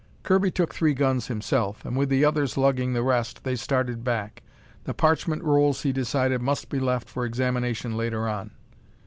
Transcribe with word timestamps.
Kirby 0.23 0.49
took 0.49 0.73
three 0.73 0.95
guns 0.95 1.27
himself, 1.27 1.85
and 1.85 1.95
with 1.95 2.09
the 2.09 2.25
others 2.25 2.57
lugging 2.57 2.93
the 2.93 3.03
rest, 3.03 3.43
they 3.43 3.55
started 3.55 4.03
back. 4.03 4.41
The 4.85 4.95
parchment 4.95 5.43
rolls, 5.43 5.83
he 5.83 5.91
decided, 5.93 6.41
must 6.41 6.69
be 6.69 6.79
left 6.79 7.07
for 7.07 7.23
examination 7.23 7.95
later 7.95 8.27
on. 8.27 8.49